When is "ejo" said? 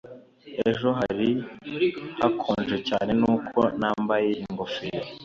0.69-0.87